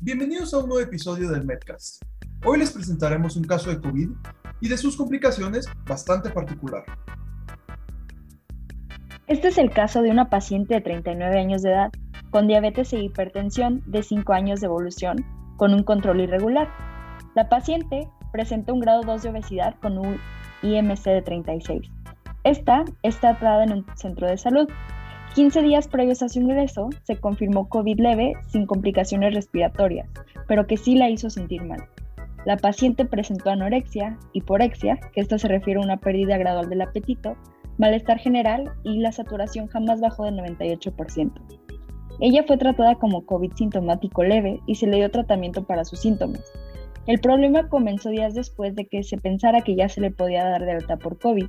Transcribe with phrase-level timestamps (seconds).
[0.00, 2.04] Bienvenidos a un nuevo episodio del Medcast.
[2.44, 4.10] Hoy les presentaremos un caso de COVID
[4.60, 6.84] y de sus complicaciones bastante particular.
[9.26, 11.90] Este es el caso de una paciente de 39 años de edad
[12.30, 15.26] con diabetes e hipertensión de 5 años de evolución
[15.56, 16.68] con un control irregular.
[17.34, 20.20] La paciente presenta un grado 2 de obesidad con un
[20.62, 21.90] IMC de 36.
[22.44, 24.68] Esta está tratada en un centro de salud
[25.38, 30.10] 15 días previos a su ingreso, se confirmó COVID leve sin complicaciones respiratorias,
[30.48, 31.84] pero que sí la hizo sentir mal.
[32.44, 37.36] La paciente presentó anorexia, hiporexia, que esto se refiere a una pérdida gradual del apetito,
[37.76, 41.30] malestar general y la saturación jamás bajó del 98%.
[42.18, 46.52] Ella fue tratada como COVID sintomático leve y se le dio tratamiento para sus síntomas.
[47.06, 50.64] El problema comenzó días después de que se pensara que ya se le podía dar
[50.64, 51.46] de alta por COVID,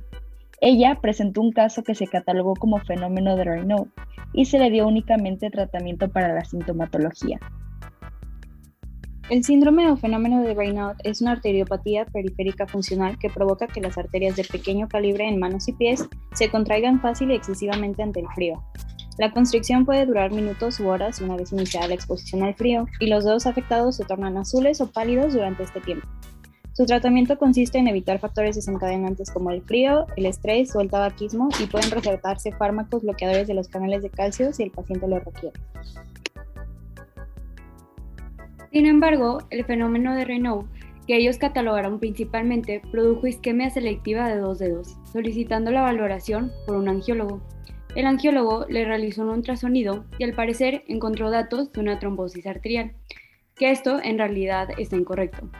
[0.60, 3.88] ella presentó un caso que se catalogó como fenómeno de Raynaud
[4.32, 7.38] y se le dio únicamente tratamiento para la sintomatología.
[9.30, 13.96] El síndrome o fenómeno de Raynaud es una arteriopatía periférica funcional que provoca que las
[13.96, 18.26] arterias de pequeño calibre en manos y pies se contraigan fácil y excesivamente ante el
[18.34, 18.62] frío.
[19.18, 23.06] La constricción puede durar minutos u horas una vez iniciada la exposición al frío y
[23.06, 26.08] los dedos afectados se tornan azules o pálidos durante este tiempo.
[26.80, 31.50] Su tratamiento consiste en evitar factores desencadenantes como el frío, el estrés o el tabaquismo
[31.62, 35.60] y pueden recetarse fármacos bloqueadores de los canales de calcio si el paciente lo requiere.
[38.72, 40.70] Sin embargo, el fenómeno de Renault,
[41.06, 46.88] que ellos catalogaron principalmente, produjo isquemia selectiva de dos dedos, solicitando la valoración por un
[46.88, 47.42] angiólogo.
[47.94, 52.94] El angiólogo le realizó un ultrasonido y al parecer encontró datos de una trombosis arterial,
[53.54, 55.50] que esto en realidad está incorrecto.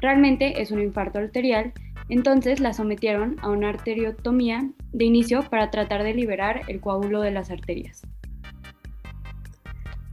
[0.00, 1.72] Realmente es un infarto arterial,
[2.08, 7.30] entonces la sometieron a una arteriotomía de inicio para tratar de liberar el coágulo de
[7.30, 8.02] las arterias.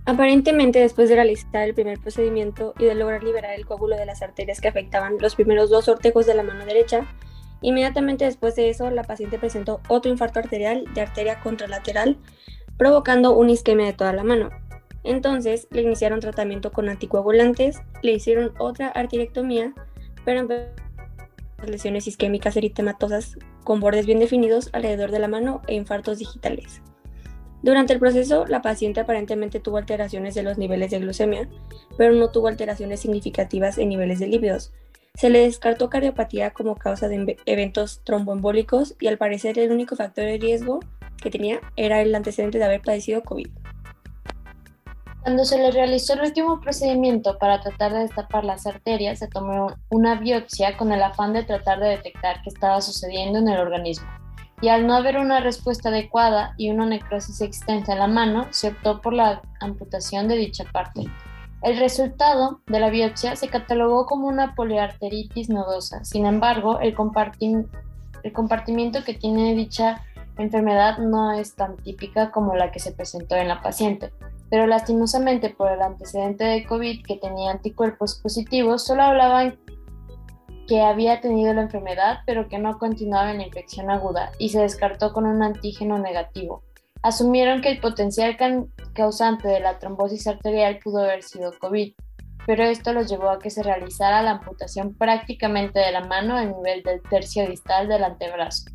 [0.06, 4.22] Aparentemente, después de realizar el primer procedimiento y de lograr liberar el coágulo de las
[4.22, 7.06] arterias que afectaban los primeros dos ortejos de la mano derecha,
[7.62, 12.18] inmediatamente después de eso la paciente presentó otro infarto arterial de arteria contralateral,
[12.78, 14.50] provocando una isquemia de toda la mano.
[15.08, 19.74] Entonces le iniciaron tratamiento con anticoagulantes, le hicieron otra arteriectomía,
[20.26, 20.50] pero en
[21.66, 26.82] lesiones isquémicas eritematosas con bordes bien definidos alrededor de la mano e infartos digitales.
[27.64, 31.48] Durante el proceso, la paciente aparentemente tuvo alteraciones de los niveles de glucemia,
[31.98, 34.74] pero no tuvo alteraciones significativas en niveles de lípidos.
[35.16, 40.26] Se le descartó cardiopatía como causa de eventos tromboembólicos y al parecer el único factor
[40.26, 40.82] de riesgo
[41.16, 43.48] que tenía era el antecedente de haber padecido COVID.
[45.28, 49.76] Cuando se le realizó el último procedimiento para tratar de destapar las arterias, se tomó
[49.90, 54.08] una biopsia con el afán de tratar de detectar qué estaba sucediendo en el organismo.
[54.62, 58.70] Y al no haber una respuesta adecuada y una necrosis extensa en la mano, se
[58.70, 61.04] optó por la amputación de dicha parte.
[61.62, 66.06] El resultado de la biopsia se catalogó como una poliarteritis nodosa.
[66.06, 66.96] Sin embargo, el,
[68.24, 70.06] el compartimiento que tiene dicha
[70.38, 74.14] enfermedad no es tan típica como la que se presentó en la paciente
[74.50, 79.60] pero lastimosamente por el antecedente de COVID que tenía anticuerpos positivos, solo hablaban
[80.68, 84.62] que había tenido la enfermedad, pero que no continuaba en la infección aguda y se
[84.62, 86.64] descartó con un antígeno negativo.
[87.02, 88.36] Asumieron que el potencial
[88.94, 91.94] causante de la trombosis arterial pudo haber sido COVID,
[92.46, 96.46] pero esto los llevó a que se realizara la amputación prácticamente de la mano a
[96.46, 98.72] nivel del tercio distal del antebrazo.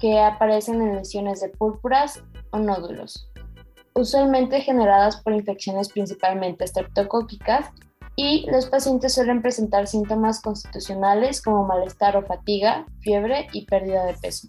[0.00, 3.30] que aparecen en lesiones de púrpuras o nódulos,
[3.94, 7.70] usualmente generadas por infecciones principalmente streptocóquicas
[8.14, 14.14] y los pacientes suelen presentar síntomas constitucionales como malestar o fatiga, fiebre y pérdida de
[14.14, 14.48] peso.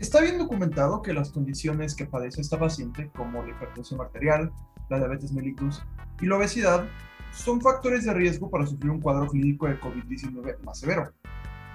[0.00, 4.52] Está bien documentado que las condiciones que padece esta paciente, como la hipertensión arterial,
[4.88, 5.82] la diabetes mellitus
[6.20, 6.84] y la obesidad
[7.32, 11.12] son factores de riesgo para sufrir un cuadro clínico de COVID-19 más severo.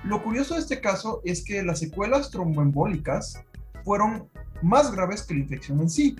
[0.03, 3.43] Lo curioso de este caso es que las secuelas tromboembólicas
[3.83, 4.29] fueron
[4.61, 6.15] más graves que la infección en sí,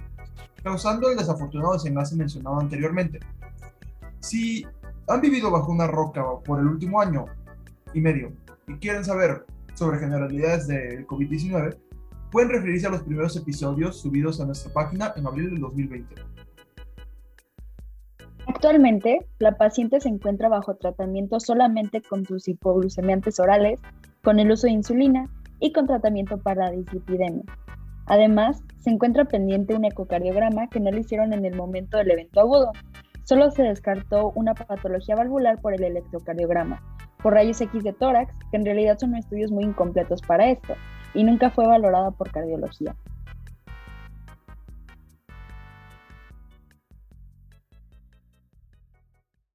[0.64, 3.20] causando el desafortunado desenlace mencionado anteriormente.
[4.20, 4.66] Si
[5.08, 7.26] han vivido bajo una roca por el último año
[7.94, 8.34] y medio
[8.68, 11.78] y quieren saber sobre generalidades del COVID-19,
[12.32, 16.16] pueden referirse a los primeros episodios subidos a nuestra página en abril del 2020.
[18.62, 23.80] Actualmente, la paciente se encuentra bajo tratamiento solamente con sus hipoglucemiantes orales,
[24.22, 25.30] con el uso de insulina
[25.62, 27.46] y con tratamiento para dislipidemia.
[28.08, 32.42] Además, se encuentra pendiente un ecocardiograma que no le hicieron en el momento del evento
[32.42, 32.74] agudo.
[33.24, 36.84] Solo se descartó una patología valvular por el electrocardiograma,
[37.24, 40.74] por rayos X de tórax, que en realidad son estudios muy incompletos para esto,
[41.14, 42.94] y nunca fue valorada por cardiología.